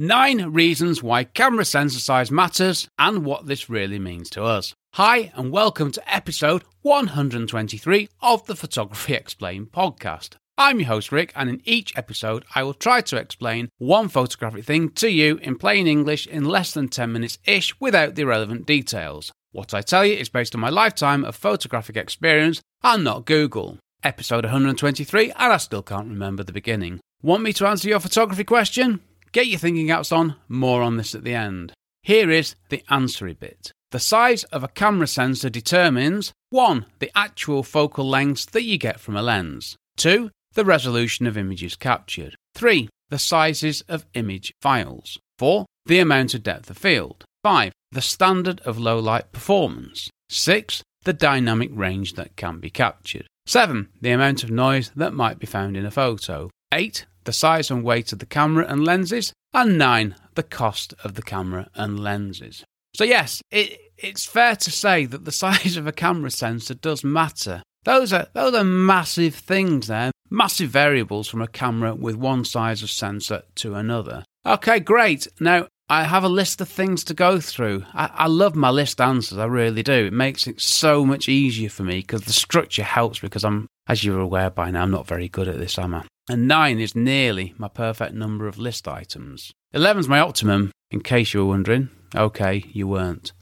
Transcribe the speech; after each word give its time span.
Nine 0.00 0.52
reasons 0.52 1.02
why 1.02 1.24
camera 1.24 1.64
sensor 1.64 1.98
size 1.98 2.30
matters 2.30 2.86
and 3.00 3.24
what 3.24 3.46
this 3.46 3.68
really 3.68 3.98
means 3.98 4.30
to 4.30 4.44
us. 4.44 4.72
Hi, 4.94 5.32
and 5.34 5.50
welcome 5.50 5.90
to 5.90 6.14
episode 6.14 6.62
123 6.82 8.08
of 8.22 8.46
the 8.46 8.54
Photography 8.54 9.14
Explained 9.14 9.72
podcast. 9.72 10.36
I'm 10.56 10.78
your 10.78 10.86
host, 10.86 11.10
Rick, 11.10 11.32
and 11.34 11.50
in 11.50 11.60
each 11.64 11.98
episode, 11.98 12.44
I 12.54 12.62
will 12.62 12.74
try 12.74 13.00
to 13.00 13.16
explain 13.16 13.70
one 13.78 14.08
photographic 14.08 14.64
thing 14.64 14.90
to 14.90 15.10
you 15.10 15.38
in 15.38 15.58
plain 15.58 15.88
English 15.88 16.28
in 16.28 16.44
less 16.44 16.72
than 16.72 16.86
10 16.86 17.10
minutes 17.10 17.38
ish 17.44 17.74
without 17.80 18.14
the 18.14 18.22
irrelevant 18.22 18.66
details. 18.66 19.32
What 19.50 19.74
I 19.74 19.80
tell 19.80 20.06
you 20.06 20.14
is 20.14 20.28
based 20.28 20.54
on 20.54 20.60
my 20.60 20.70
lifetime 20.70 21.24
of 21.24 21.34
photographic 21.34 21.96
experience 21.96 22.60
and 22.84 23.02
not 23.02 23.24
Google. 23.24 23.78
Episode 24.04 24.44
123, 24.44 25.32
and 25.32 25.52
I 25.52 25.56
still 25.56 25.82
can't 25.82 26.06
remember 26.06 26.44
the 26.44 26.52
beginning. 26.52 27.00
Want 27.20 27.42
me 27.42 27.52
to 27.54 27.66
answer 27.66 27.88
your 27.88 27.98
photography 27.98 28.44
question? 28.44 29.00
Get 29.32 29.46
your 29.46 29.58
thinking 29.58 29.88
caps 29.88 30.12
on, 30.12 30.36
more 30.48 30.82
on 30.82 30.96
this 30.96 31.14
at 31.14 31.24
the 31.24 31.34
end. 31.34 31.72
Here 32.02 32.30
is 32.30 32.56
the 32.68 32.82
answery 32.88 33.34
bit. 33.34 33.72
The 33.90 34.00
size 34.00 34.44
of 34.44 34.62
a 34.62 34.68
camera 34.68 35.06
sensor 35.06 35.50
determines 35.50 36.32
1. 36.50 36.86
The 36.98 37.10
actual 37.14 37.62
focal 37.62 38.08
lengths 38.08 38.44
that 38.46 38.64
you 38.64 38.78
get 38.78 39.00
from 39.00 39.16
a 39.16 39.22
lens. 39.22 39.76
2 39.96 40.30
the 40.58 40.64
resolution 40.64 41.26
of 41.28 41.38
images 41.38 41.76
captured. 41.76 42.34
3. 42.56 42.88
The 43.10 43.18
sizes 43.18 43.82
of 43.82 44.06
image 44.14 44.52
files. 44.60 45.18
4. 45.38 45.66
The 45.86 46.00
amount 46.00 46.34
of 46.34 46.42
depth 46.42 46.68
of 46.68 46.76
field. 46.76 47.24
5. 47.44 47.72
The 47.92 48.02
standard 48.02 48.60
of 48.62 48.76
low 48.76 48.98
light 48.98 49.30
performance. 49.30 50.10
6. 50.30 50.82
The 51.04 51.12
dynamic 51.12 51.70
range 51.72 52.14
that 52.14 52.34
can 52.34 52.58
be 52.58 52.70
captured. 52.70 53.28
7. 53.46 53.88
The 54.00 54.10
amount 54.10 54.42
of 54.42 54.50
noise 54.50 54.90
that 54.96 55.14
might 55.14 55.38
be 55.38 55.46
found 55.46 55.76
in 55.76 55.86
a 55.86 55.92
photo. 55.92 56.50
8. 56.72 57.06
The 57.28 57.32
size 57.34 57.70
and 57.70 57.84
weight 57.84 58.10
of 58.10 58.20
the 58.20 58.24
camera 58.24 58.64
and 58.66 58.86
lenses. 58.86 59.34
And 59.52 59.76
9. 59.76 60.14
The 60.34 60.42
cost 60.42 60.94
of 61.04 61.12
the 61.12 61.22
camera 61.22 61.68
and 61.74 62.00
lenses. 62.00 62.64
So, 62.94 63.04
yes, 63.04 63.42
it, 63.50 63.78
it's 63.98 64.24
fair 64.24 64.56
to 64.56 64.70
say 64.70 65.04
that 65.04 65.26
the 65.26 65.32
size 65.44 65.76
of 65.76 65.86
a 65.86 65.92
camera 65.92 66.30
sensor 66.30 66.72
does 66.72 67.04
matter. 67.04 67.62
Those 67.84 68.14
are, 68.14 68.28
those 68.32 68.54
are 68.54 68.64
massive 68.64 69.34
things 69.34 69.88
there 69.88 70.10
massive 70.30 70.70
variables 70.70 71.28
from 71.28 71.42
a 71.42 71.48
camera 71.48 71.94
with 71.94 72.16
one 72.16 72.44
size 72.44 72.82
of 72.82 72.90
sensor 72.90 73.42
to 73.56 73.74
another. 73.74 74.24
Okay, 74.46 74.80
great. 74.80 75.28
Now, 75.40 75.66
I 75.88 76.04
have 76.04 76.24
a 76.24 76.28
list 76.28 76.60
of 76.60 76.68
things 76.68 77.02
to 77.04 77.14
go 77.14 77.40
through. 77.40 77.84
I, 77.94 78.10
I 78.12 78.26
love 78.26 78.54
my 78.54 78.70
list 78.70 79.00
answers, 79.00 79.38
I 79.38 79.46
really 79.46 79.82
do. 79.82 80.06
It 80.06 80.12
makes 80.12 80.46
it 80.46 80.60
so 80.60 81.04
much 81.04 81.28
easier 81.28 81.70
for 81.70 81.82
me 81.82 82.00
because 82.00 82.22
the 82.22 82.32
structure 82.32 82.82
helps 82.82 83.20
because 83.20 83.44
I'm, 83.44 83.68
as 83.86 84.04
you're 84.04 84.20
aware 84.20 84.50
by 84.50 84.70
now, 84.70 84.82
I'm 84.82 84.90
not 84.90 85.06
very 85.06 85.28
good 85.28 85.48
at 85.48 85.58
this, 85.58 85.78
am 85.78 85.94
I? 85.94 86.04
And 86.28 86.46
nine 86.46 86.78
is 86.78 86.94
nearly 86.94 87.54
my 87.56 87.68
perfect 87.68 88.14
number 88.14 88.46
of 88.46 88.58
list 88.58 88.86
items. 88.86 89.52
Eleven's 89.72 90.08
my 90.08 90.20
optimum, 90.20 90.72
in 90.90 91.00
case 91.00 91.32
you 91.32 91.40
were 91.40 91.50
wondering. 91.52 91.88
Okay, 92.14 92.64
you 92.72 92.86
weren't. 92.86 93.32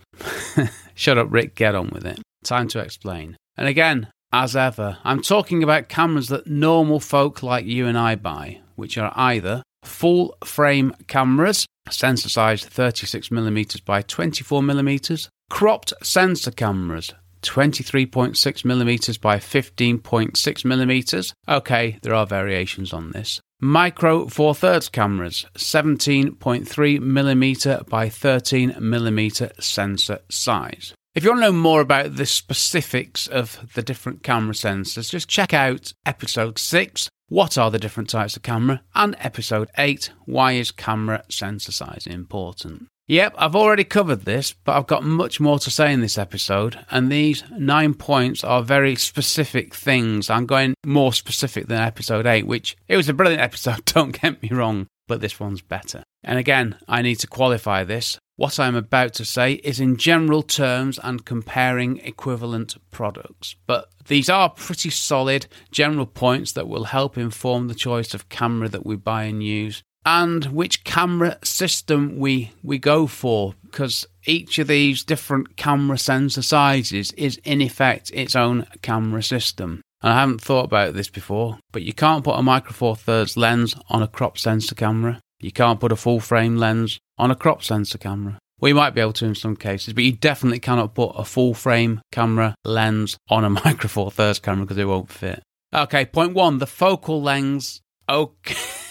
Shut 0.95 1.19
up, 1.19 1.29
Rick, 1.31 1.55
get 1.55 1.75
on 1.75 1.91
with 1.91 2.07
it. 2.07 2.21
Time 2.45 2.69
to 2.69 2.79
explain. 2.79 3.37
And 3.57 3.69
again, 3.69 4.09
as 4.33 4.55
ever, 4.55 4.99
I'm 5.05 5.23
talking 5.23 5.63
about 5.63 5.89
cameras 5.89 6.29
that 6.29 6.47
normal 6.47 7.01
folk 7.01 7.43
like 7.43 7.65
you 7.65 7.87
and 7.87 7.99
I 7.99 8.15
buy, 8.15 8.61
which 8.75 8.99
are 8.99 9.13
either 9.17 9.63
full 9.85 10.37
frame 10.45 10.95
cameras, 11.07 11.67
sensor 11.89 12.29
size 12.29 12.65
36mm 12.65 13.85
by 13.85 14.03
24mm, 14.03 15.29
cropped 15.49 15.93
sensor 16.03 16.51
cameras, 16.51 17.15
23.6mm 17.43 19.21
by 19.21 19.39
15.6 19.39 20.65
millimeters. 20.65 21.33
Okay, 21.49 21.99
there 22.03 22.15
are 22.15 22.27
variations 22.27 22.93
on 22.93 23.11
this. 23.13 23.41
Micro 23.61 24.27
Four 24.29 24.55
Thirds 24.55 24.89
cameras, 24.89 25.47
17.3 25.57 27.01
millimeter 27.01 27.81
by 27.89 28.09
13 28.09 28.77
millimeter 28.81 29.51
sensor 29.59 30.19
size. 30.29 30.93
If 31.15 31.25
you 31.25 31.31
want 31.31 31.41
to 31.41 31.47
know 31.47 31.53
more 31.53 31.81
about 31.81 32.17
the 32.17 32.27
specifics 32.27 33.27
of 33.27 33.73
the 33.75 33.83
different 33.83 34.23
camera 34.23 34.53
sensors, 34.53 35.11
just 35.11 35.29
check 35.31 35.55
out 35.55 35.95
episode 36.05 36.59
6, 36.59 37.09
What 37.29 37.57
are 37.57 37.71
the 37.71 37.79
different 37.79 38.11
types 38.11 38.37
of 38.37 38.43
camera? 38.43 38.83
and 38.95 39.17
episode 39.21 39.71
8, 39.79 40.11
Why 40.27 40.53
is 40.53 40.71
camera 40.71 41.25
sensor 41.31 41.73
size 41.73 42.07
important? 42.07 42.89
Yep, 43.09 43.37
I've 43.39 43.55
already 43.55 43.85
covered 43.85 44.25
this, 44.25 44.53
but 44.53 44.77
I've 44.77 44.89
got 44.89 45.05
much 45.05 45.39
more 45.39 45.61
to 45.61 45.71
say 45.71 45.93
in 45.93 46.01
this 46.01 46.19
episode, 46.19 46.85
and 46.91 47.11
these 47.11 47.45
nine 47.53 47.95
points 47.95 48.43
are 48.43 48.65
very 48.65 48.97
specific 48.97 49.77
things. 49.77 50.29
I'm 50.29 50.45
going 50.45 50.75
more 50.85 51.13
specific 51.13 51.69
than 51.69 51.81
episode 51.81 52.27
8, 52.27 52.49
which 52.49 52.77
it 52.89 52.97
was 52.97 53.09
a 53.09 53.15
brilliant 53.15 53.43
episode, 53.43 53.85
don't 53.85 54.21
get 54.21 54.43
me 54.43 54.49
wrong, 54.49 54.89
but 55.07 55.21
this 55.21 55.39
one's 55.39 55.63
better. 55.63 56.03
And 56.25 56.37
again, 56.37 56.79
I 56.89 57.03
need 57.03 57.21
to 57.21 57.29
qualify 57.29 57.85
this. 57.85 58.19
What 58.35 58.59
I'm 58.59 58.75
about 58.75 59.15
to 59.15 59.25
say 59.25 59.53
is 59.53 59.79
in 59.79 59.99
general 59.99 60.43
terms 60.43 60.99
and 61.01 61.25
comparing 61.25 61.99
equivalent 61.99 62.75
products, 62.91 63.55
but 63.69 63.89
these 64.09 64.29
are 64.29 64.51
pretty 64.51 64.91
solid 64.91 65.47
general 65.71 66.07
points 66.07 66.51
that 66.53 66.67
will 66.67 66.85
help 66.85 67.17
inform 67.17 67.69
the 67.69 67.75
choice 67.77 68.15
of 68.15 68.29
camera 68.29 68.69
that 68.69 68.85
we 68.85 68.97
buy 68.97 69.25
and 69.25 69.45
use 69.45 69.85
and 70.07 70.45
which 70.47 70.85
camera 70.85 71.37
system 71.43 72.19
we 72.19 72.53
we 72.63 72.79
go 72.79 73.09
for 73.09 73.55
because 73.65 74.07
each 74.25 74.59
of 74.59 74.69
these 74.69 75.03
different 75.03 75.57
camera 75.57 75.99
sensor 75.99 76.43
sizes 76.43 77.13
is 77.13 77.39
in 77.45 77.61
effect 77.61 78.11
its 78.15 78.37
own 78.37 78.67
camera 78.81 79.23
system. 79.23 79.83
And 80.03 80.13
I 80.13 80.21
haven't 80.21 80.41
thought 80.41 80.65
about 80.65 80.95
this 80.95 81.11
before, 81.11 81.59
but 81.73 81.83
you 81.83 81.93
can't 81.93 82.25
put 82.25 82.39
a 82.39 82.43
micro 82.43 82.73
four 82.73 82.97
thirds 82.97 83.37
lens 83.37 83.75
on 83.91 84.03
a 84.03 84.09
crop 84.09 84.39
sensor 84.39 84.77
camera. 84.77 85.21
You 85.41 85.51
can't 85.51 85.81
put 85.81 85.93
a 85.93 85.97
full 85.97 86.21
frame 86.21 86.57
lens 86.57 86.99
on 87.19 87.31
a 87.31 87.37
crop 87.37 87.63
sensor 87.63 87.99
camera. 87.99 88.39
We 88.61 88.73
might 88.73 88.95
be 88.95 89.01
able 89.01 89.13
to 89.15 89.27
in 89.27 89.35
some 89.35 89.57
cases, 89.57 89.93
but 89.93 90.05
you 90.05 90.13
definitely 90.13 90.61
cannot 90.61 90.95
put 90.95 91.11
a 91.17 91.25
full 91.25 91.53
frame 91.53 92.01
camera 92.13 92.55
lens 92.65 93.19
on 93.29 93.45
a 93.45 93.51
Micro 93.65 93.89
Four 93.89 94.11
Thirds 94.11 94.39
camera 94.39 94.65
because 94.65 94.79
it 94.79 94.85
won't 94.85 95.11
fit. 95.11 95.43
Okay, 95.75 96.07
point 96.07 96.33
one, 96.33 96.59
the 96.59 96.67
focal 96.67 97.21
lengths. 97.21 97.81
Okay. 98.09 98.55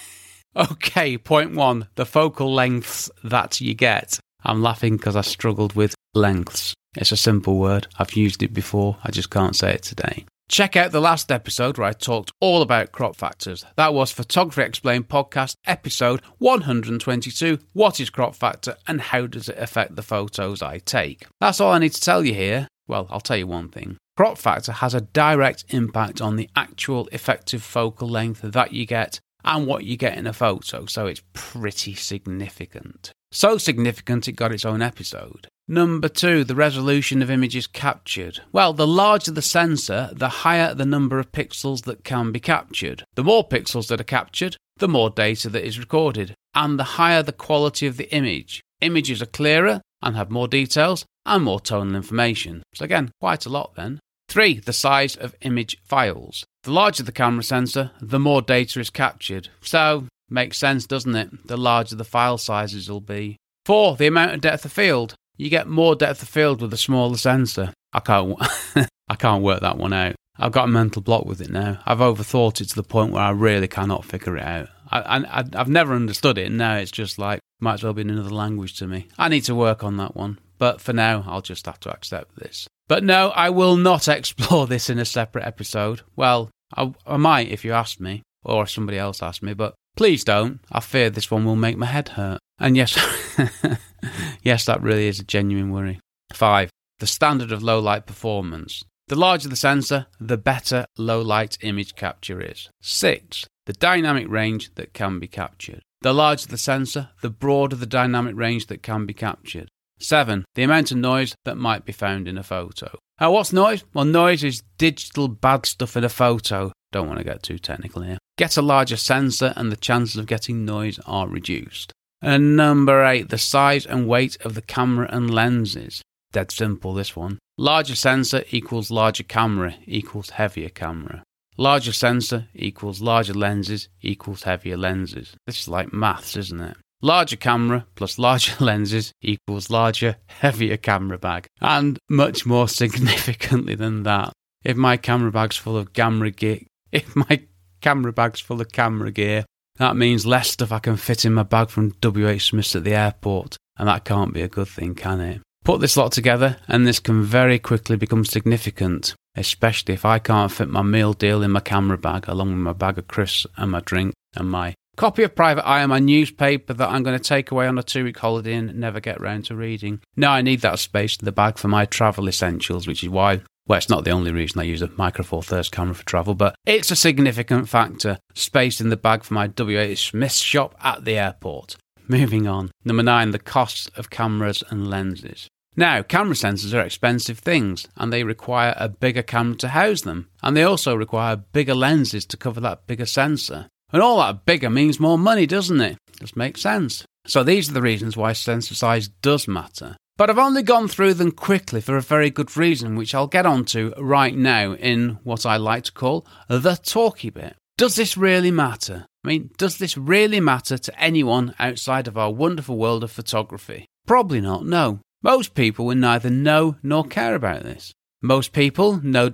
okay, 0.56 1.18
point 1.18 1.56
one, 1.56 1.88
the 1.96 2.06
focal 2.06 2.54
lengths 2.54 3.10
that 3.24 3.62
you 3.62 3.74
get. 3.74 4.20
I'm 4.44 4.62
laughing 4.62 4.98
because 4.98 5.16
I 5.16 5.22
struggled 5.22 5.74
with 5.74 5.96
lengths. 6.14 6.74
It's 6.96 7.12
a 7.12 7.18
simple 7.18 7.58
word. 7.58 7.88
I've 7.98 8.14
used 8.14 8.44
it 8.44 8.54
before. 8.54 8.98
I 9.04 9.12
just 9.12 9.30
can't 9.30 9.56
say 9.56 9.74
it 9.74 9.84
today. 9.84 10.26
Check 10.48 10.76
out 10.76 10.92
the 10.92 11.02
last 11.02 11.32
episode 11.32 11.78
where 11.78 11.88
I 11.88 11.94
talked 11.94 12.32
all 12.40 12.62
about 12.62 12.92
crop 12.92 13.16
factors. 13.16 13.66
That 13.78 13.96
was 13.96 14.12
Photography 14.12 14.62
Explained 14.62 15.10
podcast 15.10 15.56
episode 15.66 16.22
122 16.38 17.58
What 17.74 18.00
is 18.00 18.12
crop 18.12 18.36
factor 18.36 18.78
and 18.88 19.02
how 19.02 19.26
does 19.26 19.50
it 19.50 19.58
affect 19.58 19.96
the 19.96 20.04
photos 20.04 20.62
I 20.62 20.78
take? 20.78 21.26
That's 21.42 21.60
all 21.60 21.74
I 21.74 21.80
need 21.80 21.94
to 21.94 22.02
tell 22.02 22.24
you 22.24 22.36
here. 22.36 22.68
Well, 22.88 23.08
I'll 23.10 23.22
tell 23.22 23.38
you 23.38 23.48
one 23.48 23.70
thing. 23.70 23.98
Crop 24.16 24.38
factor 24.38 24.72
has 24.72 24.94
a 24.94 25.02
direct 25.02 25.66
impact 25.70 26.22
on 26.22 26.36
the 26.36 26.50
actual 26.56 27.10
effective 27.12 27.64
focal 27.64 28.08
length 28.08 28.42
that 28.42 28.72
you 28.72 28.86
get 28.86 29.20
and 29.46 29.68
what 29.68 29.86
you 29.86 29.96
get 29.96 30.18
in 30.18 30.28
a 30.28 30.34
photo, 30.34 30.86
so 30.88 31.06
it's 31.06 31.22
pretty 31.34 31.94
significant. 31.94 33.12
So 33.32 33.58
significant 33.58 34.28
it 34.28 34.34
got 34.34 34.52
its 34.52 34.66
own 34.66 34.82
episode. 34.82 35.48
Number 35.68 36.08
two, 36.08 36.44
the 36.44 36.56
resolution 36.56 37.22
of 37.22 37.32
images 37.32 37.68
captured. 37.68 38.40
Well, 38.52 38.74
the 38.74 38.88
larger 38.88 39.32
the 39.32 39.42
sensor, 39.42 40.10
the 40.14 40.30
higher 40.30 40.74
the 40.74 40.86
number 40.86 41.20
of 41.20 41.32
pixels 41.32 41.84
that 41.84 42.04
can 42.04 42.32
be 42.32 42.40
captured. 42.40 43.04
The 43.16 43.24
more 43.24 43.48
pixels 43.48 43.88
that 43.88 44.02
are 44.02 44.06
captured, 44.06 44.58
the 44.78 44.88
more 44.88 45.10
data 45.10 45.50
that 45.50 45.66
is 45.66 45.80
recorded, 45.80 46.34
and 46.54 46.80
the 46.80 46.84
higher 46.84 47.24
the 47.24 47.32
quality 47.34 47.88
of 47.88 47.98
the 47.98 48.14
image. 48.14 48.62
Images 48.82 49.22
are 49.22 49.28
clearer 49.28 49.82
and 50.02 50.16
have 50.16 50.30
more 50.30 50.48
details 50.48 51.06
and 51.26 51.44
more 51.44 51.60
tonal 51.60 51.96
information. 51.96 52.64
So, 52.74 52.86
again, 52.86 53.12
quite 53.20 53.46
a 53.46 53.50
lot 53.50 53.76
then. 53.76 54.00
Three, 54.28 54.60
the 54.60 54.74
size 54.74 55.16
of 55.16 55.36
image 55.42 55.78
files. 55.84 56.46
The 56.66 56.72
larger 56.72 57.04
the 57.04 57.12
camera 57.12 57.44
sensor, 57.44 57.92
the 58.02 58.20
more 58.20 58.42
data 58.42 58.80
is 58.80 58.90
captured. 58.90 59.50
So, 59.62 60.06
makes 60.32 60.58
sense, 60.58 60.88
doesn't 60.88 61.16
it? 61.16 61.48
The 61.48 61.58
larger 61.58 61.96
the 61.96 62.04
file 62.04 62.40
sizes 62.40 62.90
will 62.90 63.02
be. 63.02 63.38
Four, 63.66 63.96
the 63.96 64.08
amount 64.08 64.34
of 64.34 64.42
depth 64.42 64.66
of 64.66 64.72
field. 64.72 65.14
You 65.38 65.52
get 65.52 65.68
more 65.68 65.96
depth 65.96 66.24
of 66.24 66.28
field 66.28 66.64
with 66.64 66.74
a 66.74 66.78
smaller 66.78 67.18
sensor. 67.18 67.72
I 67.94 68.00
can't, 68.00 68.36
I 69.08 69.16
can't 69.16 69.44
work 69.44 69.62
that 69.62 69.78
one 69.78 69.94
out. 69.94 70.16
I've 70.40 70.54
got 70.54 70.66
a 70.66 70.72
mental 70.72 71.04
block 71.04 71.26
with 71.26 71.40
it 71.40 71.52
now. 71.52 71.82
I've 71.86 72.00
overthought 72.00 72.62
it 72.62 72.70
to 72.70 72.76
the 72.76 72.82
point 72.82 73.12
where 73.12 73.22
I 73.22 73.30
really 73.30 73.68
cannot 73.68 74.04
figure 74.04 74.36
it 74.36 74.44
out. 74.44 74.70
I, 74.92 75.24
I've 75.54 75.70
never 75.70 75.94
understood 75.94 76.40
it, 76.40 76.48
and 76.48 76.58
now 76.58 76.78
it's 76.78 76.90
just 76.90 77.20
like, 77.20 77.42
might 77.60 77.76
as 77.76 77.84
well 77.84 77.94
be 77.94 78.02
in 78.02 78.10
another 78.10 78.32
language 78.32 78.76
to 78.80 78.88
me. 78.88 79.08
I 79.20 79.30
need 79.30 79.42
to 79.42 79.54
work 79.54 79.84
on 79.84 79.98
that 79.98 80.16
one. 80.16 80.40
But 80.58 80.82
for 80.82 80.94
now, 80.94 81.24
I'll 81.28 81.42
just 81.42 81.68
have 81.68 81.80
to 81.82 81.92
accept 81.92 82.38
this. 82.38 82.68
But 82.88 83.04
no, 83.04 83.30
I 83.30 83.50
will 83.52 83.76
not 83.76 84.08
explore 84.08 84.66
this 84.66 84.90
in 84.90 84.98
a 84.98 85.06
separate 85.06 85.46
episode. 85.46 86.02
Well, 86.16 86.50
I, 86.76 86.94
I 87.06 87.18
might 87.18 87.50
if 87.50 87.66
you 87.66 87.74
asked 87.74 88.00
me, 88.00 88.24
or 88.44 88.64
if 88.64 88.70
somebody 88.70 88.98
else 88.98 89.22
asked 89.22 89.44
me, 89.44 89.54
but 89.54 89.76
please 89.96 90.24
don't. 90.24 90.60
I 90.72 90.80
fear 90.80 91.10
this 91.10 91.32
one 91.32 91.46
will 91.46 91.56
make 91.56 91.78
my 91.78 91.88
head 91.88 92.10
hurt. 92.10 92.40
And 92.60 92.78
yes, 92.78 92.98
yes, 94.44 94.66
that 94.66 94.82
really 94.82 95.08
is 95.08 95.20
a 95.20 95.24
genuine 95.24 95.72
worry. 95.72 96.00
Five, 96.34 96.70
the 97.00 97.08
standard 97.08 97.52
of 97.52 97.64
low 97.64 97.80
light 97.80 98.06
performance. 98.06 98.84
The 99.08 99.16
larger 99.16 99.50
the 99.50 99.56
sensor, 99.56 100.08
the 100.20 100.38
better 100.38 100.86
low 100.98 101.22
light 101.22 101.58
image 101.62 101.96
capture 101.96 102.42
is. 102.42 102.70
Six, 102.82 103.46
the 103.66 103.74
dynamic 103.74 104.28
range 104.30 104.74
that 104.76 104.94
can 104.94 105.20
be 105.20 105.28
captured. 105.28 105.82
The 106.02 106.14
larger 106.14 106.48
the 106.48 106.58
sensor, 106.58 107.10
the 107.22 107.30
broader 107.30 107.76
the 107.76 107.86
dynamic 107.86 108.36
range 108.36 108.68
that 108.68 108.84
can 108.84 109.06
be 109.06 109.14
captured. 109.14 109.70
7. 110.00 110.46
The 110.56 110.64
amount 110.64 110.92
of 110.92 110.98
noise 110.98 111.36
that 111.46 111.56
might 111.56 111.86
be 111.86 111.94
found 111.94 112.28
in 112.28 112.38
a 112.38 112.44
photo. 112.44 112.98
Now, 113.20 113.32
what's 113.32 113.54
noise? 113.54 113.84
Well, 113.94 114.04
noise 114.04 114.44
is 114.44 114.64
digital 114.78 115.30
bad 115.30 115.66
stuff 115.66 115.96
in 115.96 116.04
a 116.04 116.10
photo. 116.10 116.74
Don't 116.92 117.08
want 117.08 117.20
to 117.20 117.24
get 117.26 117.44
too 117.44 117.58
technical 117.58 118.02
here. 118.02 118.18
Get 118.38 118.58
a 118.58 118.62
larger 118.62 118.98
sensor, 118.98 119.54
and 119.56 119.72
the 119.72 119.78
chances 119.78 120.18
of 120.18 120.26
getting 120.26 120.66
noise 120.66 121.00
are 121.06 121.28
reduced. 121.28 121.94
And 122.22 122.58
number 122.58 123.06
8. 123.06 123.30
The 123.30 123.38
size 123.38 123.86
and 123.86 124.08
weight 124.08 124.38
of 124.44 124.54
the 124.56 124.62
camera 124.62 125.08
and 125.10 125.34
lenses. 125.34 126.02
Dead 126.34 126.52
simple, 126.52 126.94
this 126.94 127.16
one. 127.16 127.40
Larger 127.58 127.96
sensor 127.96 128.44
equals 128.50 128.92
larger 128.92 129.24
camera 129.24 129.76
equals 129.86 130.32
heavier 130.32 130.70
camera. 130.70 131.24
Larger 131.58 131.94
sensor 131.94 132.50
equals 132.54 133.00
larger 133.00 133.34
lenses 133.34 133.88
equals 134.02 134.44
heavier 134.44 134.76
lenses. 134.76 135.36
This 135.48 135.62
is 135.62 135.68
like 135.70 135.94
maths, 135.94 136.36
isn't 136.36 136.60
it? 136.60 136.76
Larger 137.02 137.36
camera 137.36 137.86
plus 137.96 138.18
larger 138.18 138.56
lenses 138.64 139.12
equals 139.22 139.70
larger, 139.70 140.18
heavier 140.28 140.78
camera 140.78 141.18
bag. 141.18 141.48
And 141.62 142.00
much 142.10 142.46
more 142.46 142.68
significantly 142.68 143.76
than 143.76 144.04
that, 144.04 144.34
if 144.64 144.76
my 144.78 144.98
camera 144.98 145.32
bag's 145.32 145.58
full 145.58 145.78
of 145.78 145.94
camera 145.94 146.32
gear, 146.32 146.60
if 146.92 147.16
my 147.16 147.42
camera 147.82 148.14
bag's 148.14 148.40
full 148.40 148.62
of 148.62 148.72
camera 148.72 149.12
gear, 149.12 149.46
that 149.78 149.96
means 149.96 150.26
less 150.26 150.52
stuff 150.52 150.72
I 150.72 150.80
can 150.80 150.96
fit 150.96 151.26
in 151.26 151.34
my 151.34 151.44
bag 151.44 151.70
from 151.70 151.94
WH 152.02 152.40
Smith's 152.40 152.76
at 152.76 152.84
the 152.84 152.96
airport. 152.96 153.58
And 153.78 153.90
that 153.90 154.06
can't 154.06 154.34
be 154.34 154.42
a 154.42 154.48
good 154.48 154.70
thing, 154.70 154.96
can 154.96 155.20
it? 155.20 155.42
Put 155.66 155.82
this 155.82 155.98
lot 155.98 156.12
together, 156.12 156.58
and 156.68 156.88
this 156.88 157.00
can 157.00 157.24
very 157.24 157.60
quickly 157.60 157.98
become 157.98 158.24
significant, 158.24 159.16
especially 159.36 159.96
if 159.96 160.06
I 160.06 160.20
can't 160.20 160.52
fit 160.52 160.70
my 160.70 160.84
meal 160.84 161.14
deal 161.14 161.42
in 161.42 161.52
my 161.52 161.60
camera 161.60 161.98
bag, 161.98 162.26
along 162.28 162.50
with 162.50 162.60
my 162.60 162.74
bag 162.74 162.98
of 162.98 163.08
crisps 163.08 163.48
and 163.58 163.72
my 163.72 163.82
drink 163.82 164.14
and 164.36 164.50
my 164.50 164.76
copy 164.96 165.24
of 165.24 165.36
Private 165.36 165.68
Eye 165.68 165.86
my 165.86 166.00
newspaper 166.00 166.74
that 166.74 166.90
I'm 166.90 167.04
going 167.04 167.18
to 167.18 167.24
take 167.24 167.52
away 167.52 167.68
on 167.68 167.78
a 167.78 167.84
two 167.84 168.04
week 168.04 168.18
holiday 168.18 168.54
and 168.54 168.76
never 168.76 169.00
get 169.00 169.22
round 169.22 169.46
to 169.46 169.56
reading. 169.56 170.02
No, 170.16 170.30
I 170.30 170.42
need 170.42 170.62
that 170.62 170.80
space 170.80 171.18
in 171.18 171.26
the 171.26 171.32
bag 171.32 171.58
for 171.58 171.68
my 171.68 171.86
travel 171.86 172.28
essentials, 172.28 172.88
which 172.88 173.04
is 173.04 173.10
why 173.10 173.42
well, 173.68 173.78
it's 173.78 173.90
not 173.90 174.04
the 174.04 174.12
only 174.12 174.32
reason 174.32 174.62
I 174.62 174.64
use 174.64 174.84
a 174.84 174.92
Micro 174.96 175.24
Four 175.24 175.42
Thirds 175.42 175.70
camera 175.70 175.96
for 175.96 176.06
travel, 176.06 176.36
but 176.36 176.56
it's 176.68 176.92
a 176.92 176.96
significant 176.96 177.68
factor. 177.68 178.20
Space 178.36 178.80
in 178.80 178.90
the 178.90 178.98
bag 178.98 179.24
for 179.24 179.34
my 179.34 179.48
WH 179.48 179.98
Smith 179.98 180.34
shop 180.34 180.76
at 180.84 181.04
the 181.04 181.18
airport. 181.18 181.76
Moving 182.08 182.48
on. 182.48 182.70
Number 182.84 183.02
nine, 183.02 183.32
the 183.32 183.40
cost 183.40 183.90
of 183.98 184.12
cameras 184.12 184.64
and 184.70 184.88
lenses. 184.88 185.48
Now, 185.76 186.04
camera 186.04 186.36
sensors 186.36 186.74
are 186.74 186.86
expensive 186.86 187.40
things 187.40 187.88
and 187.98 188.14
they 188.14 188.24
require 188.24 188.76
a 188.78 188.88
bigger 188.88 189.24
camera 189.24 189.56
to 189.58 189.70
house 189.70 190.02
them. 190.02 190.30
And 190.44 190.56
they 190.56 190.64
also 190.64 190.96
require 190.96 191.36
bigger 191.36 191.76
lenses 191.76 192.26
to 192.28 192.38
cover 192.38 192.62
that 192.62 192.86
bigger 192.88 193.08
sensor. 193.08 193.68
And 193.96 194.04
all 194.04 194.18
that 194.18 194.46
bigger 194.46 194.70
means 194.70 195.00
more 195.00 195.18
money, 195.18 195.46
doesn't 195.46 195.80
it? 195.80 195.98
Just 196.20 196.36
makes 196.36 196.60
sense. 196.60 197.06
So 197.26 197.44
these 197.44 197.70
are 197.70 197.74
the 197.74 197.82
reasons 197.82 198.18
why 198.18 198.34
sensor 198.34 198.76
size 198.76 199.08
does 199.08 199.48
matter. 199.48 199.96
But 200.18 200.30
I've 200.30 200.38
only 200.38 200.64
gone 200.64 200.90
through 200.90 201.14
them 201.14 201.32
quickly 201.32 201.80
for 201.80 201.96
a 201.96 202.02
very 202.02 202.30
good 202.30 202.58
reason, 202.58 202.98
which 202.98 203.16
I'll 203.16 203.28
get 203.28 203.46
onto 203.46 203.94
right 203.98 204.36
now 204.36 204.74
in 204.74 205.20
what 205.24 205.46
I 205.46 205.56
like 205.56 205.86
to 205.86 205.94
call 205.94 206.28
the 206.50 206.76
talky 206.76 207.30
bit. 207.30 207.56
Does 207.78 207.96
this 207.96 208.18
really 208.18 208.52
matter? 208.52 209.06
I 209.24 209.28
mean, 209.30 209.52
does 209.58 209.78
this 209.78 209.98
really 209.98 210.42
matter 210.42 210.78
to 210.78 211.02
anyone 211.02 211.56
outside 211.58 212.10
of 212.10 212.18
our 212.18 212.34
wonderful 212.34 212.78
world 212.78 213.02
of 213.02 213.12
photography? 213.12 213.86
Probably 214.06 214.42
not, 214.42 214.66
no. 214.66 215.00
Most 215.24 215.56
people 215.56 215.86
will 215.86 215.96
neither 215.96 216.30
know 216.30 216.76
nor 216.84 217.06
care 217.06 217.34
about 217.34 217.64
this. 217.64 217.94
Most 218.22 218.52
people, 218.52 219.00
no, 219.02 219.30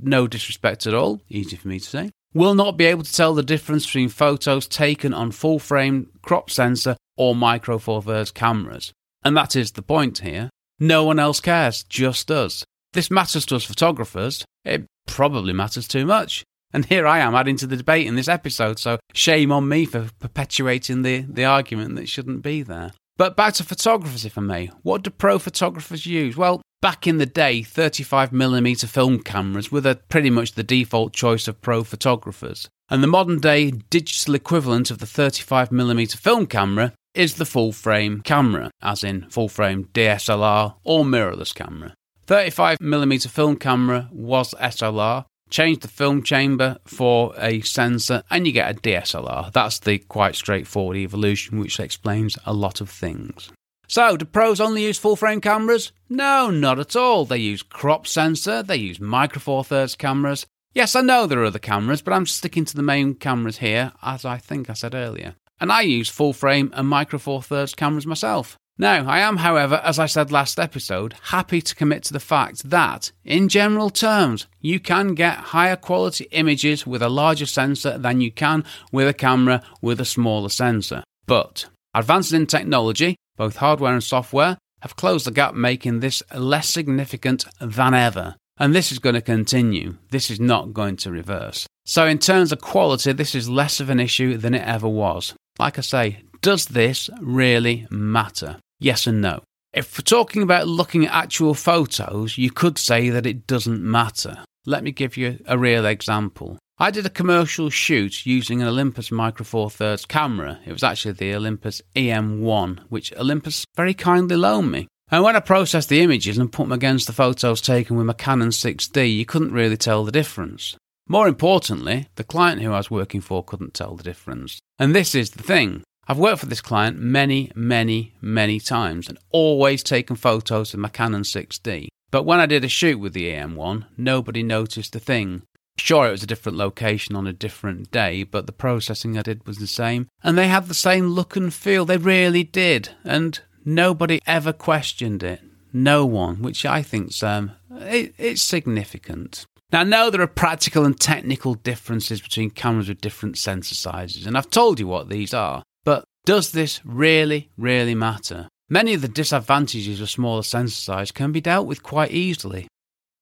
no 0.00 0.26
disrespect 0.26 0.86
at 0.86 0.94
all, 0.94 1.20
easy 1.28 1.56
for 1.56 1.68
me 1.68 1.78
to 1.78 1.86
say, 1.86 2.10
will 2.38 2.54
not 2.54 2.76
be 2.76 2.84
able 2.84 3.02
to 3.02 3.12
tell 3.12 3.34
the 3.34 3.42
difference 3.42 3.84
between 3.84 4.08
photos 4.08 4.68
taken 4.68 5.12
on 5.12 5.32
full 5.32 5.58
frame 5.58 6.08
crop 6.22 6.50
sensor 6.50 6.96
or 7.16 7.34
micro 7.34 7.78
four 7.78 8.00
thirds 8.00 8.30
cameras. 8.30 8.92
And 9.24 9.36
that 9.36 9.56
is 9.56 9.72
the 9.72 9.82
point 9.82 10.18
here. 10.18 10.48
No 10.78 11.02
one 11.04 11.18
else 11.18 11.40
cares, 11.40 11.82
just 11.82 12.30
us. 12.30 12.64
This 12.92 13.10
matters 13.10 13.44
to 13.46 13.56
us 13.56 13.64
photographers. 13.64 14.44
It 14.64 14.86
probably 15.06 15.52
matters 15.52 15.88
too 15.88 16.06
much. 16.06 16.44
And 16.72 16.84
here 16.84 17.06
I 17.06 17.18
am 17.18 17.34
adding 17.34 17.56
to 17.56 17.66
the 17.66 17.76
debate 17.76 18.06
in 18.06 18.14
this 18.14 18.28
episode, 18.28 18.78
so 18.78 18.98
shame 19.14 19.50
on 19.50 19.68
me 19.68 19.84
for 19.84 20.08
perpetuating 20.20 21.02
the, 21.02 21.22
the 21.22 21.44
argument 21.44 21.96
that 21.96 22.08
shouldn't 22.08 22.42
be 22.42 22.62
there. 22.62 22.92
But 23.16 23.36
back 23.36 23.54
to 23.54 23.64
photographers, 23.64 24.24
if 24.24 24.38
I 24.38 24.42
may. 24.42 24.66
What 24.82 25.02
do 25.02 25.10
pro 25.10 25.40
photographers 25.40 26.06
use? 26.06 26.36
Well, 26.36 26.62
back 26.80 27.06
in 27.06 27.18
the 27.18 27.26
day, 27.26 27.62
35mm 27.62 28.88
film 28.88 29.20
cameras 29.20 29.72
were 29.72 29.80
the, 29.80 30.00
pretty 30.08 30.30
much 30.30 30.52
the 30.52 30.62
default 30.62 31.12
choice 31.12 31.48
of 31.48 31.60
pro 31.60 31.84
photographers. 31.84 32.68
And 32.88 33.02
the 33.02 33.08
modern 33.08 33.38
day 33.38 33.70
digital 33.70 34.34
equivalent 34.34 34.90
of 34.90 34.98
the 34.98 35.06
35mm 35.06 36.16
film 36.16 36.46
camera 36.46 36.94
is 37.14 37.34
the 37.34 37.44
full 37.44 37.72
frame 37.72 38.20
camera, 38.22 38.70
as 38.80 39.04
in 39.04 39.28
full 39.28 39.48
frame 39.48 39.88
DSLR 39.92 40.74
or 40.84 41.04
mirrorless 41.04 41.54
camera. 41.54 41.94
35mm 42.26 43.28
film 43.28 43.56
camera 43.56 44.08
was 44.12 44.54
SLR, 44.54 45.24
change 45.50 45.80
the 45.80 45.88
film 45.88 46.22
chamber 46.22 46.76
for 46.84 47.34
a 47.38 47.60
sensor, 47.62 48.22
and 48.30 48.46
you 48.46 48.52
get 48.52 48.70
a 48.70 48.78
DSLR. 48.78 49.52
That's 49.52 49.78
the 49.78 49.98
quite 49.98 50.36
straightforward 50.36 50.98
evolution, 50.98 51.58
which 51.58 51.80
explains 51.80 52.36
a 52.44 52.52
lot 52.52 52.80
of 52.80 52.90
things. 52.90 53.50
So, 53.88 54.18
do 54.18 54.26
pros 54.26 54.60
only 54.60 54.84
use 54.84 54.98
full 54.98 55.16
frame 55.16 55.40
cameras? 55.40 55.92
No, 56.10 56.50
not 56.50 56.78
at 56.78 56.94
all. 56.94 57.24
They 57.24 57.38
use 57.38 57.62
crop 57.62 58.06
sensor, 58.06 58.62
they 58.62 58.76
use 58.76 59.00
micro 59.00 59.40
four 59.40 59.64
thirds 59.64 59.96
cameras. 59.96 60.46
Yes, 60.74 60.94
I 60.94 61.00
know 61.00 61.26
there 61.26 61.40
are 61.40 61.46
other 61.46 61.58
cameras, 61.58 62.02
but 62.02 62.12
I'm 62.12 62.26
sticking 62.26 62.66
to 62.66 62.76
the 62.76 62.82
main 62.82 63.14
cameras 63.14 63.58
here, 63.58 63.92
as 64.02 64.26
I 64.26 64.36
think 64.36 64.68
I 64.68 64.74
said 64.74 64.94
earlier. 64.94 65.36
And 65.58 65.72
I 65.72 65.80
use 65.80 66.10
full 66.10 66.34
frame 66.34 66.70
and 66.74 66.86
micro 66.86 67.18
four 67.18 67.42
thirds 67.42 67.74
cameras 67.74 68.06
myself. 68.06 68.58
Now, 68.80 69.10
I 69.10 69.18
am, 69.20 69.38
however, 69.38 69.80
as 69.82 69.98
I 69.98 70.06
said 70.06 70.30
last 70.30 70.60
episode, 70.60 71.14
happy 71.30 71.60
to 71.62 71.74
commit 71.74 72.04
to 72.04 72.12
the 72.12 72.20
fact 72.20 72.70
that, 72.70 73.10
in 73.24 73.48
general 73.48 73.90
terms, 73.90 74.46
you 74.60 74.78
can 74.78 75.14
get 75.14 75.36
higher 75.36 75.74
quality 75.74 76.28
images 76.30 76.86
with 76.86 77.02
a 77.02 77.08
larger 77.08 77.46
sensor 77.46 77.98
than 77.98 78.20
you 78.20 78.30
can 78.30 78.64
with 78.92 79.08
a 79.08 79.14
camera 79.14 79.62
with 79.82 80.00
a 80.00 80.04
smaller 80.04 80.50
sensor. 80.50 81.02
But 81.26 81.66
advances 81.92 82.34
in 82.34 82.46
technology, 82.46 83.16
both 83.38 83.56
hardware 83.56 83.94
and 83.94 84.04
software, 84.04 84.58
have 84.82 84.96
closed 84.96 85.26
the 85.26 85.30
gap, 85.30 85.54
making 85.54 86.00
this 86.00 86.22
less 86.34 86.68
significant 86.68 87.46
than 87.60 87.94
ever. 87.94 88.36
And 88.58 88.74
this 88.74 88.92
is 88.92 88.98
going 88.98 89.14
to 89.14 89.22
continue. 89.22 89.96
This 90.10 90.30
is 90.30 90.40
not 90.40 90.74
going 90.74 90.96
to 90.96 91.10
reverse. 91.10 91.66
So, 91.86 92.06
in 92.06 92.18
terms 92.18 92.52
of 92.52 92.60
quality, 92.60 93.12
this 93.12 93.34
is 93.34 93.48
less 93.48 93.80
of 93.80 93.88
an 93.88 94.00
issue 94.00 94.36
than 94.36 94.52
it 94.54 94.66
ever 94.66 94.88
was. 94.88 95.34
Like 95.58 95.78
I 95.78 95.82
say, 95.82 96.22
does 96.42 96.66
this 96.66 97.08
really 97.20 97.86
matter? 97.90 98.58
Yes 98.78 99.06
and 99.06 99.20
no. 99.20 99.42
If 99.72 99.96
we're 99.96 100.02
talking 100.02 100.42
about 100.42 100.66
looking 100.66 101.06
at 101.06 101.14
actual 101.14 101.54
photos, 101.54 102.38
you 102.38 102.50
could 102.50 102.78
say 102.78 103.10
that 103.10 103.26
it 103.26 103.46
doesn't 103.46 103.82
matter. 103.82 104.42
Let 104.66 104.82
me 104.82 104.92
give 104.92 105.16
you 105.16 105.38
a 105.46 105.58
real 105.58 105.86
example. 105.86 106.58
I 106.80 106.92
did 106.92 107.04
a 107.04 107.10
commercial 107.10 107.70
shoot 107.70 108.24
using 108.24 108.62
an 108.62 108.68
Olympus 108.68 109.10
Micro 109.10 109.44
Four 109.44 109.68
Thirds 109.68 110.06
camera. 110.06 110.60
It 110.64 110.72
was 110.72 110.84
actually 110.84 111.10
the 111.10 111.34
Olympus 111.34 111.82
EM1, 111.96 112.84
which 112.88 113.12
Olympus 113.16 113.64
very 113.74 113.94
kindly 113.94 114.36
loaned 114.36 114.70
me. 114.70 114.86
And 115.10 115.24
when 115.24 115.34
I 115.34 115.40
processed 115.40 115.88
the 115.88 116.02
images 116.02 116.38
and 116.38 116.52
put 116.52 116.62
them 116.62 116.72
against 116.72 117.08
the 117.08 117.12
photos 117.12 117.60
taken 117.60 117.96
with 117.96 118.06
my 118.06 118.12
Canon 118.12 118.50
6D, 118.50 119.12
you 119.12 119.26
couldn't 119.26 119.50
really 119.50 119.76
tell 119.76 120.04
the 120.04 120.12
difference. 120.12 120.76
More 121.08 121.26
importantly, 121.26 122.06
the 122.14 122.22
client 122.22 122.62
who 122.62 122.70
I 122.70 122.76
was 122.76 122.92
working 122.92 123.22
for 123.22 123.42
couldn't 123.42 123.74
tell 123.74 123.96
the 123.96 124.04
difference. 124.04 124.60
And 124.78 124.94
this 124.94 125.16
is 125.16 125.30
the 125.30 125.42
thing 125.42 125.82
I've 126.06 126.16
worked 126.16 126.40
for 126.40 126.46
this 126.46 126.60
client 126.60 126.96
many, 127.00 127.50
many, 127.56 128.14
many 128.20 128.60
times 128.60 129.08
and 129.08 129.18
always 129.30 129.82
taken 129.82 130.14
photos 130.14 130.70
with 130.70 130.80
my 130.80 130.90
Canon 130.90 131.22
6D. 131.22 131.88
But 132.12 132.22
when 132.22 132.38
I 132.38 132.46
did 132.46 132.64
a 132.64 132.68
shoot 132.68 132.98
with 132.98 133.14
the 133.14 133.28
EM1, 133.32 133.86
nobody 133.96 134.44
noticed 134.44 134.94
a 134.94 135.00
thing. 135.00 135.42
Sure, 135.78 136.08
it 136.08 136.12
was 136.12 136.22
a 136.22 136.26
different 136.26 136.58
location 136.58 137.16
on 137.16 137.26
a 137.26 137.32
different 137.32 137.90
day, 137.90 138.22
but 138.22 138.46
the 138.46 138.52
processing 138.52 139.16
I 139.16 139.22
did 139.22 139.46
was 139.46 139.58
the 139.58 139.66
same. 139.66 140.08
And 140.22 140.36
they 140.36 140.48
had 140.48 140.66
the 140.66 140.74
same 140.74 141.08
look 141.08 141.36
and 141.36 141.52
feel. 141.52 141.84
They 141.84 141.96
really 141.96 142.44
did. 142.44 142.90
And 143.04 143.40
nobody 143.64 144.20
ever 144.26 144.52
questioned 144.52 145.22
it. 145.22 145.40
No 145.72 146.04
one, 146.04 146.42
which 146.42 146.64
I 146.64 146.82
think's 146.82 147.22
um, 147.22 147.52
it, 147.70 148.14
it's 148.18 148.42
significant. 148.42 149.46
Now, 149.70 149.80
I 149.80 149.84
know 149.84 150.10
there 150.10 150.22
are 150.22 150.26
practical 150.26 150.84
and 150.84 150.98
technical 150.98 151.54
differences 151.54 152.22
between 152.22 152.50
cameras 152.50 152.88
with 152.88 153.02
different 153.02 153.36
sensor 153.36 153.74
sizes, 153.74 154.26
and 154.26 154.36
I've 154.36 154.50
told 154.50 154.80
you 154.80 154.86
what 154.86 155.10
these 155.10 155.34
are. 155.34 155.62
But 155.84 156.04
does 156.24 156.52
this 156.52 156.80
really, 156.84 157.50
really 157.58 157.94
matter? 157.94 158.48
Many 158.70 158.94
of 158.94 159.02
the 159.02 159.08
disadvantages 159.08 160.00
of 160.00 160.10
smaller 160.10 160.42
sensor 160.42 160.80
size 160.80 161.10
can 161.10 161.32
be 161.32 161.40
dealt 161.40 161.66
with 161.66 161.82
quite 161.82 162.10
easily. 162.10 162.66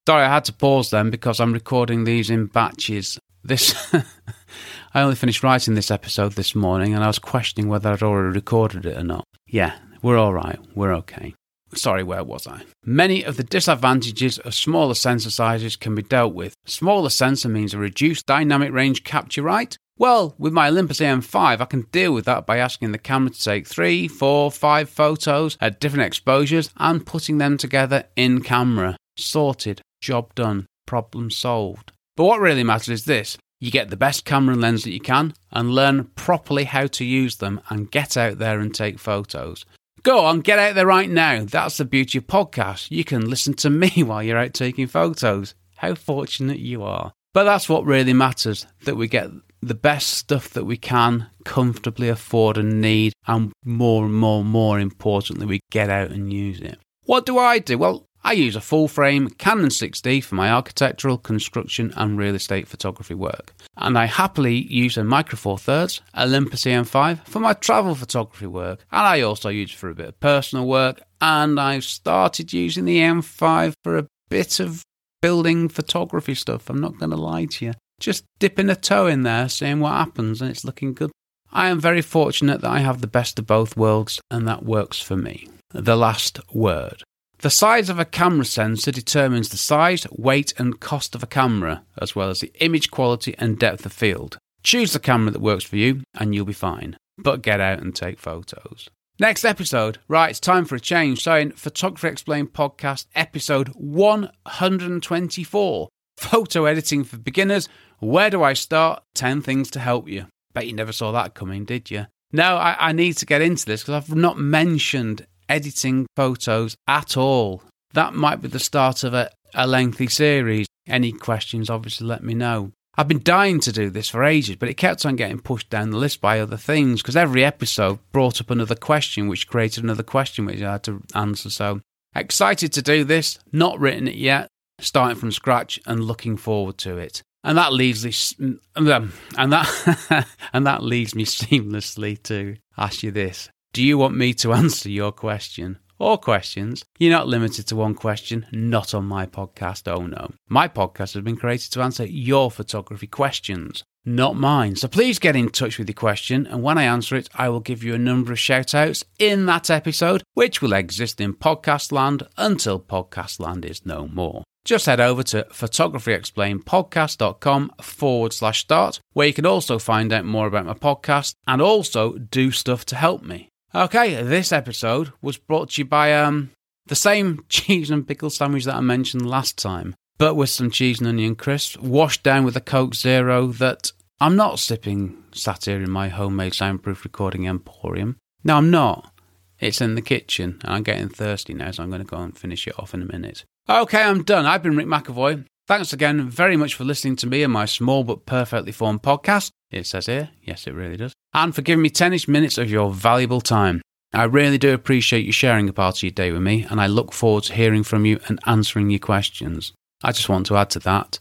Sorry, 0.08 0.24
I 0.24 0.28
had 0.28 0.44
to 0.44 0.52
pause 0.52 0.90
then 0.90 1.10
because 1.10 1.40
I'm 1.40 1.52
recording 1.52 2.04
these 2.04 2.30
in 2.30 2.46
batches. 2.46 3.18
This 3.42 3.74
I 4.94 5.02
only 5.02 5.16
finished 5.16 5.42
writing 5.42 5.74
this 5.74 5.90
episode 5.90 6.32
this 6.32 6.54
morning 6.54 6.94
and 6.94 7.02
I 7.02 7.08
was 7.08 7.18
questioning 7.18 7.68
whether 7.68 7.90
I'd 7.90 8.04
already 8.04 8.34
recorded 8.34 8.86
it 8.86 8.96
or 8.96 9.02
not. 9.02 9.24
Yeah, 9.48 9.76
we're 10.02 10.16
all 10.16 10.32
right. 10.32 10.60
We're 10.76 10.94
okay. 10.94 11.34
Sorry, 11.74 12.04
where 12.04 12.22
was 12.22 12.46
I? 12.46 12.62
Many 12.84 13.24
of 13.24 13.36
the 13.36 13.42
disadvantages 13.42 14.38
of 14.38 14.54
smaller 14.54 14.94
sensor 14.94 15.30
sizes 15.30 15.74
can 15.74 15.96
be 15.96 16.02
dealt 16.02 16.34
with. 16.34 16.54
Smaller 16.66 17.10
sensor 17.10 17.48
means 17.48 17.74
a 17.74 17.78
reduced 17.78 18.26
dynamic 18.26 18.72
range 18.72 19.02
capture 19.02 19.42
right, 19.42 19.76
Well, 19.98 20.34
with 20.38 20.52
my 20.52 20.68
Olympus 20.68 21.00
EM5, 21.00 21.60
I 21.60 21.64
can 21.64 21.82
deal 21.90 22.12
with 22.12 22.26
that 22.26 22.46
by 22.46 22.58
asking 22.58 22.92
the 22.92 22.98
camera 22.98 23.30
to 23.30 23.42
take 23.42 23.66
three, 23.66 24.06
four, 24.08 24.50
five 24.52 24.90
photos 24.90 25.56
at 25.60 25.80
different 25.80 26.04
exposures 26.04 26.70
and 26.76 27.06
putting 27.06 27.38
them 27.38 27.56
together 27.56 28.04
in 28.14 28.42
camera. 28.42 28.96
Sorted, 29.18 29.80
job 30.06 30.34
done, 30.36 30.66
problem 30.86 31.30
solved. 31.30 31.90
But 32.16 32.24
what 32.24 32.40
really 32.40 32.62
matters 32.62 33.00
is 33.00 33.04
this 33.04 33.36
you 33.58 33.70
get 33.70 33.90
the 33.90 33.96
best 33.96 34.24
camera 34.24 34.52
and 34.52 34.62
lens 34.62 34.84
that 34.84 34.92
you 34.92 35.00
can 35.00 35.34
and 35.50 35.70
learn 35.70 36.04
properly 36.14 36.64
how 36.64 36.86
to 36.86 37.04
use 37.04 37.36
them 37.36 37.60
and 37.70 37.90
get 37.90 38.16
out 38.16 38.38
there 38.38 38.60
and 38.60 38.74
take 38.74 38.98
photos. 38.98 39.64
Go 40.02 40.24
on, 40.24 40.40
get 40.40 40.58
out 40.58 40.76
there 40.76 40.86
right 40.86 41.10
now. 41.10 41.44
That's 41.44 41.78
the 41.78 41.84
beauty 41.84 42.18
of 42.18 42.26
podcasts. 42.26 42.90
You 42.90 43.02
can 43.02 43.28
listen 43.28 43.54
to 43.54 43.70
me 43.70 43.90
while 44.04 44.22
you're 44.22 44.38
out 44.38 44.54
taking 44.54 44.86
photos. 44.86 45.54
How 45.76 45.94
fortunate 45.94 46.60
you 46.60 46.84
are. 46.84 47.12
But 47.34 47.44
that's 47.44 47.68
what 47.68 47.84
really 47.84 48.12
matters 48.12 48.66
that 48.84 48.96
we 48.96 49.08
get 49.08 49.30
the 49.60 49.74
best 49.74 50.10
stuff 50.10 50.50
that 50.50 50.64
we 50.64 50.76
can 50.76 51.28
comfortably 51.44 52.08
afford 52.08 52.56
and 52.56 52.80
need, 52.80 53.12
and 53.26 53.52
more 53.64 54.04
and 54.04 54.14
more 54.14 54.40
and 54.42 54.50
more 54.50 54.78
importantly, 54.78 55.46
we 55.46 55.60
get 55.70 55.90
out 55.90 56.10
and 56.10 56.32
use 56.32 56.60
it. 56.60 56.78
What 57.04 57.26
do 57.26 57.38
I 57.38 57.58
do? 57.58 57.78
Well, 57.78 58.06
I 58.26 58.32
use 58.32 58.56
a 58.56 58.60
full 58.60 58.88
frame 58.88 59.28
Canon 59.28 59.68
6D 59.68 60.24
for 60.24 60.34
my 60.34 60.50
architectural, 60.50 61.16
construction, 61.16 61.92
and 61.96 62.18
real 62.18 62.34
estate 62.34 62.66
photography 62.66 63.14
work. 63.14 63.54
And 63.76 63.96
I 63.96 64.06
happily 64.06 64.66
use 64.66 64.96
a 64.96 65.04
Micro 65.04 65.36
Four 65.36 65.58
Thirds 65.58 66.00
Olympus 66.18 66.64
EM5 66.64 67.24
for 67.24 67.38
my 67.38 67.52
travel 67.52 67.94
photography 67.94 68.48
work. 68.48 68.84
And 68.90 69.02
I 69.02 69.20
also 69.20 69.48
use 69.48 69.70
it 69.70 69.76
for 69.76 69.90
a 69.90 69.94
bit 69.94 70.08
of 70.08 70.18
personal 70.18 70.66
work. 70.66 71.02
And 71.20 71.60
I've 71.60 71.84
started 71.84 72.52
using 72.52 72.84
the 72.84 72.98
M5 72.98 73.74
for 73.84 73.96
a 73.96 74.08
bit 74.28 74.58
of 74.58 74.82
building 75.22 75.68
photography 75.68 76.34
stuff. 76.34 76.68
I'm 76.68 76.80
not 76.80 76.98
going 76.98 77.10
to 77.10 77.16
lie 77.16 77.44
to 77.44 77.66
you. 77.66 77.74
Just 78.00 78.24
dipping 78.40 78.68
a 78.68 78.74
toe 78.74 79.06
in 79.06 79.22
there, 79.22 79.48
seeing 79.48 79.78
what 79.78 79.92
happens, 79.92 80.42
and 80.42 80.50
it's 80.50 80.64
looking 80.64 80.94
good. 80.94 81.12
I 81.52 81.68
am 81.68 81.78
very 81.78 82.02
fortunate 82.02 82.60
that 82.62 82.72
I 82.72 82.80
have 82.80 83.02
the 83.02 83.06
best 83.06 83.38
of 83.38 83.46
both 83.46 83.76
worlds, 83.76 84.20
and 84.32 84.48
that 84.48 84.64
works 84.64 85.00
for 85.00 85.16
me. 85.16 85.48
The 85.70 85.94
last 85.94 86.40
word. 86.52 87.04
The 87.38 87.50
size 87.50 87.90
of 87.90 87.98
a 87.98 88.06
camera 88.06 88.46
sensor 88.46 88.90
determines 88.90 89.50
the 89.50 89.58
size, 89.58 90.06
weight, 90.10 90.54
and 90.58 90.80
cost 90.80 91.14
of 91.14 91.22
a 91.22 91.26
camera, 91.26 91.84
as 91.98 92.16
well 92.16 92.30
as 92.30 92.40
the 92.40 92.50
image 92.60 92.90
quality 92.90 93.34
and 93.38 93.58
depth 93.58 93.84
of 93.84 93.92
field. 93.92 94.38
Choose 94.62 94.94
the 94.94 94.98
camera 94.98 95.30
that 95.30 95.42
works 95.42 95.64
for 95.64 95.76
you, 95.76 96.02
and 96.14 96.34
you'll 96.34 96.46
be 96.46 96.54
fine. 96.54 96.96
But 97.18 97.42
get 97.42 97.60
out 97.60 97.80
and 97.80 97.94
take 97.94 98.18
photos. 98.18 98.88
Next 99.18 99.44
episode. 99.44 99.98
Right, 100.08 100.30
it's 100.30 100.40
time 100.40 100.64
for 100.64 100.76
a 100.76 100.80
change. 100.80 101.22
So, 101.22 101.36
in 101.36 101.52
Photography 101.52 102.08
Explained 102.08 102.54
podcast, 102.54 103.06
episode 103.14 103.68
124 103.68 105.88
Photo 106.16 106.64
Editing 106.64 107.04
for 107.04 107.18
Beginners. 107.18 107.68
Where 107.98 108.30
do 108.30 108.42
I 108.42 108.54
start? 108.54 109.02
10 109.14 109.42
things 109.42 109.70
to 109.72 109.80
help 109.80 110.08
you. 110.08 110.26
Bet 110.54 110.66
you 110.66 110.72
never 110.72 110.92
saw 110.92 111.12
that 111.12 111.34
coming, 111.34 111.64
did 111.64 111.90
you? 111.90 112.06
No, 112.32 112.56
I, 112.56 112.88
I 112.88 112.92
need 112.92 113.18
to 113.18 113.26
get 113.26 113.42
into 113.42 113.66
this 113.66 113.82
because 113.82 113.94
I've 113.94 114.16
not 114.16 114.38
mentioned 114.38 115.26
editing 115.48 116.06
photos 116.16 116.76
at 116.86 117.16
all. 117.16 117.62
That 117.94 118.14
might 118.14 118.42
be 118.42 118.48
the 118.48 118.58
start 118.58 119.04
of 119.04 119.14
a, 119.14 119.30
a 119.54 119.66
lengthy 119.66 120.08
series. 120.08 120.66
Any 120.86 121.12
questions, 121.12 121.70
obviously, 121.70 122.06
let 122.06 122.22
me 122.22 122.34
know. 122.34 122.72
I've 122.98 123.08
been 123.08 123.22
dying 123.22 123.60
to 123.60 123.72
do 123.72 123.90
this 123.90 124.08
for 124.08 124.24
ages, 124.24 124.56
but 124.56 124.70
it 124.70 124.74
kept 124.74 125.04
on 125.04 125.16
getting 125.16 125.38
pushed 125.38 125.68
down 125.68 125.90
the 125.90 125.98
list 125.98 126.20
by 126.20 126.40
other 126.40 126.56
things 126.56 127.02
because 127.02 127.16
every 127.16 127.44
episode 127.44 127.98
brought 128.10 128.40
up 128.40 128.50
another 128.50 128.74
question, 128.74 129.28
which 129.28 129.48
created 129.48 129.84
another 129.84 130.02
question 130.02 130.46
which 130.46 130.62
I 130.62 130.72
had 130.72 130.82
to 130.84 131.02
answer. 131.14 131.50
So 131.50 131.80
excited 132.14 132.72
to 132.72 132.82
do 132.82 133.04
this, 133.04 133.38
not 133.52 133.78
written 133.78 134.08
it 134.08 134.14
yet, 134.14 134.48
starting 134.78 135.18
from 135.18 135.30
scratch 135.30 135.78
and 135.86 136.04
looking 136.04 136.38
forward 136.38 136.78
to 136.78 136.96
it. 136.96 137.22
And 137.44 137.58
that 137.58 137.72
leads 137.72 138.02
this, 138.02 138.34
um, 138.40 139.12
and 139.36 139.52
that 139.52 140.26
and 140.52 140.66
that 140.66 140.82
leads 140.82 141.14
me 141.14 141.24
seamlessly 141.26 142.20
to 142.24 142.56
ask 142.78 143.02
you 143.02 143.10
this: 143.10 143.50
do 143.76 143.84
you 143.84 143.98
want 143.98 144.16
me 144.16 144.32
to 144.32 144.52
answer 144.54 144.88
your 144.88 145.12
question? 145.12 145.78
Or 145.98 146.16
questions. 146.16 146.86
You're 146.98 147.12
not 147.12 147.28
limited 147.28 147.66
to 147.66 147.76
one 147.76 147.94
question, 147.94 148.46
not 148.50 148.94
on 148.94 149.04
my 149.04 149.26
podcast, 149.26 149.86
oh 149.86 150.06
no. 150.06 150.32
My 150.48 150.66
podcast 150.66 151.12
has 151.12 151.22
been 151.22 151.36
created 151.36 151.72
to 151.72 151.82
answer 151.82 152.06
your 152.06 152.50
photography 152.50 153.06
questions, 153.06 153.84
not 154.02 154.34
mine. 154.34 154.76
So 154.76 154.88
please 154.88 155.18
get 155.18 155.36
in 155.36 155.50
touch 155.50 155.76
with 155.76 155.90
your 155.90 155.94
question, 155.94 156.46
and 156.46 156.62
when 156.62 156.78
I 156.78 156.84
answer 156.84 157.16
it, 157.16 157.28
I 157.34 157.50
will 157.50 157.60
give 157.60 157.84
you 157.84 157.94
a 157.94 157.98
number 157.98 158.32
of 158.32 158.38
shout 158.38 158.74
outs 158.74 159.04
in 159.18 159.44
that 159.44 159.68
episode, 159.68 160.22
which 160.32 160.62
will 160.62 160.72
exist 160.72 161.20
in 161.20 161.34
podcast 161.34 161.92
land 161.92 162.22
until 162.38 162.80
podcast 162.80 163.40
land 163.40 163.66
is 163.66 163.84
no 163.84 164.08
more 164.08 164.42
just 164.64 164.86
head 164.86 164.98
over 164.98 165.22
to 165.22 165.44
photographyexplainedpodcast.com 165.44 167.70
forward 167.80 168.32
slash 168.32 168.62
start, 168.62 168.98
where 169.12 169.28
you 169.28 169.32
can 169.32 169.46
also 169.46 169.78
find 169.78 170.12
out 170.12 170.24
more 170.24 170.48
about 170.48 170.66
my 170.66 170.74
podcast 170.74 171.36
and 171.46 171.62
also 171.62 172.14
do 172.14 172.50
stuff 172.50 172.84
to 172.84 172.96
help 172.96 173.22
me. 173.22 173.48
Okay, 173.74 174.22
this 174.22 174.52
episode 174.52 175.12
was 175.20 175.36
brought 175.36 175.70
to 175.70 175.82
you 175.82 175.84
by 175.84 176.14
um, 176.14 176.50
the 176.86 176.94
same 176.94 177.44
cheese 177.48 177.90
and 177.90 178.06
pickle 178.06 178.30
sandwich 178.30 178.64
that 178.64 178.76
I 178.76 178.80
mentioned 178.80 179.28
last 179.28 179.58
time, 179.58 179.94
but 180.18 180.34
with 180.34 180.50
some 180.50 180.70
cheese 180.70 180.98
and 181.00 181.08
onion 181.08 181.34
crisps, 181.34 181.76
washed 181.78 182.22
down 182.22 182.44
with 182.44 182.56
a 182.56 182.60
Coke 182.60 182.94
Zero 182.94 183.48
that 183.48 183.92
I'm 184.20 184.36
not 184.36 184.58
sipping 184.58 185.22
sat 185.32 185.66
here 185.66 185.82
in 185.82 185.90
my 185.90 186.08
homemade 186.08 186.54
soundproof 186.54 187.04
recording 187.04 187.46
emporium. 187.46 188.16
No, 188.44 188.56
I'm 188.56 188.70
not. 188.70 189.12
It's 189.58 189.80
in 189.80 189.94
the 189.94 190.02
kitchen, 190.02 190.58
and 190.62 190.74
I'm 190.74 190.82
getting 190.82 191.08
thirsty 191.08 191.54
now, 191.54 191.70
so 191.70 191.82
I'm 191.82 191.90
going 191.90 192.02
to 192.02 192.06
go 192.06 192.18
and 192.18 192.36
finish 192.36 192.66
it 192.66 192.78
off 192.78 192.94
in 192.94 193.02
a 193.02 193.06
minute. 193.06 193.44
Okay, 193.68 194.02
I'm 194.02 194.22
done. 194.22 194.46
I've 194.46 194.62
been 194.62 194.76
Rick 194.76 194.86
McAvoy. 194.86 195.44
Thanks 195.66 195.92
again 195.92 196.30
very 196.30 196.56
much 196.56 196.76
for 196.76 196.84
listening 196.84 197.16
to 197.16 197.26
me 197.26 197.42
and 197.42 197.52
my 197.52 197.64
small 197.64 198.04
but 198.04 198.24
perfectly 198.24 198.70
formed 198.70 199.02
podcast. 199.02 199.50
It 199.72 199.84
says 199.86 200.06
here, 200.06 200.30
yes, 200.40 200.68
it 200.68 200.74
really 200.74 200.96
does. 200.96 201.12
And 201.34 201.52
for 201.52 201.62
giving 201.62 201.82
me 201.82 201.90
10 201.90 202.16
minutes 202.28 202.56
of 202.56 202.70
your 202.70 202.92
valuable 202.92 203.40
time. 203.40 203.82
I 204.12 204.24
really 204.24 204.58
do 204.58 204.72
appreciate 204.72 205.26
you 205.26 205.32
sharing 205.32 205.68
a 205.68 205.72
part 205.72 205.96
of 205.96 206.02
your 206.04 206.12
day 206.12 206.30
with 206.30 206.40
me, 206.40 206.64
and 206.70 206.80
I 206.80 206.86
look 206.86 207.12
forward 207.12 207.44
to 207.44 207.54
hearing 207.54 207.82
from 207.82 208.06
you 208.06 208.20
and 208.28 208.38
answering 208.46 208.90
your 208.90 209.00
questions. 209.00 209.72
I 210.04 210.12
just 210.12 210.28
want 210.28 210.46
to 210.46 210.56
add 210.56 210.70
to 210.70 210.78
that. 210.80 211.18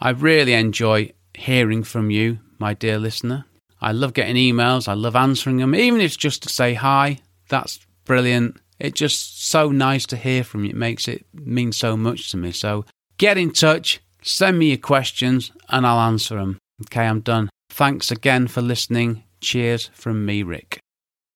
I 0.00 0.10
really 0.10 0.52
enjoy 0.52 1.12
hearing 1.34 1.82
from 1.82 2.10
you, 2.10 2.38
my 2.58 2.74
dear 2.74 2.98
listener. 2.98 3.46
I 3.80 3.90
love 3.90 4.14
getting 4.14 4.36
emails, 4.36 4.86
I 4.86 4.94
love 4.94 5.16
answering 5.16 5.56
them, 5.56 5.74
even 5.74 6.00
if 6.00 6.06
it's 6.06 6.16
just 6.16 6.44
to 6.44 6.48
say 6.48 6.74
hi. 6.74 7.18
That's 7.48 7.80
brilliant. 8.04 8.60
It's 8.78 8.98
just 8.98 9.48
so 9.48 9.70
nice 9.70 10.06
to 10.06 10.16
hear 10.16 10.44
from 10.44 10.62
you. 10.62 10.70
It 10.70 10.76
makes 10.76 11.08
it 11.08 11.26
mean 11.34 11.72
so 11.72 11.96
much 11.96 12.30
to 12.30 12.36
me. 12.36 12.52
So 12.52 12.84
get 13.18 13.36
in 13.36 13.52
touch, 13.52 14.00
send 14.22 14.58
me 14.58 14.68
your 14.68 14.78
questions, 14.78 15.52
and 15.68 15.86
I'll 15.86 16.00
answer 16.00 16.36
them. 16.36 16.58
Okay, 16.82 17.06
I'm 17.06 17.20
done. 17.20 17.50
Thanks 17.70 18.10
again 18.10 18.46
for 18.46 18.62
listening. 18.62 19.24
Cheers 19.40 19.90
from 19.92 20.24
me, 20.24 20.42
Rick. 20.42 20.80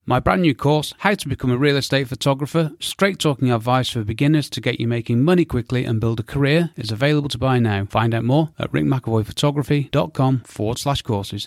My 0.05 0.19
brand 0.19 0.43
new 0.43 0.55
course, 0.55 0.93
How 0.99 1.15
to 1.15 1.29
Become 1.29 1.53
a 1.53 1.57
Real 1.57 1.77
Estate 1.77 2.09
Photographer, 2.09 2.73
straight 2.81 3.21
talking 3.21 3.53
advice 3.53 3.91
for 3.91 4.03
beginners 4.03 4.51
to 4.51 4.61
get 4.61 4.81
you 4.81 4.89
making 4.89 5.23
money 5.23 5.45
quickly 5.45 5.85
and 5.85 6.01
build 6.01 6.19
a 6.19 6.25
career, 6.25 6.71
is 6.77 6.91
available 6.91 7.29
to 7.29 7.39
buy 7.39 7.61
now. 7.61 7.85
Find 7.85 8.13
out 8.13 8.25
more 8.25 8.51
at 8.59 8.73
rickmcavoyphotography.com 8.73 10.41
forward 10.41 10.79
slash 10.79 11.03
courses. 11.03 11.41